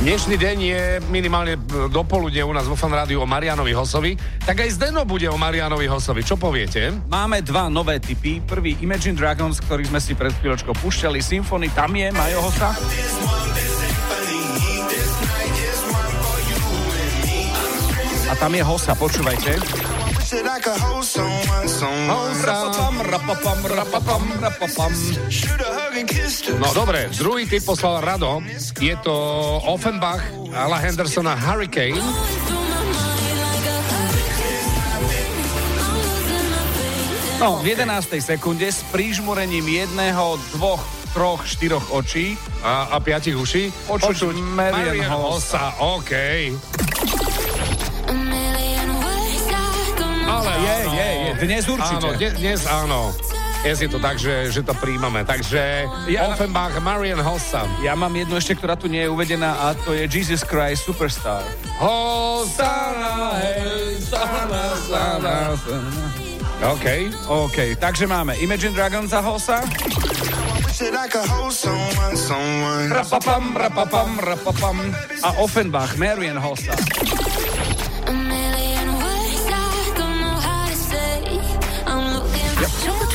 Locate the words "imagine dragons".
8.86-9.58, 68.36-69.12